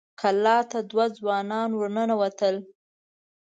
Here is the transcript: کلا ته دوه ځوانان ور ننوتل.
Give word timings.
کلا 0.19 0.57
ته 0.71 0.79
دوه 0.89 1.05
ځوانان 1.17 1.69
ور 1.75 1.89
ننوتل. 1.95 2.55